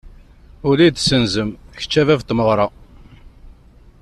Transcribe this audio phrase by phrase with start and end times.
[0.67, 2.67] Ula i d-senzem, kečč a bab n tmeɣra.